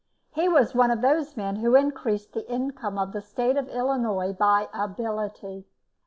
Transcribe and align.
He 0.31 0.49
was 0.49 0.73
one 0.73 0.89
of 0.89 1.01
those 1.01 1.37
men 1.37 1.57
who 1.57 1.75
increased 1.75 2.33
the 2.33 2.49
income 2.51 2.97
of 2.97 3.11
the 3.11 3.21
State 3.21 3.55
of 3.55 3.69
Illinois 3.69 4.33
by 4.33 4.67
ability. 4.73 5.67